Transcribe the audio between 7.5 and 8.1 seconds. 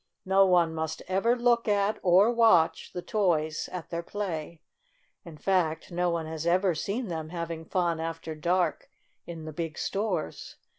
fun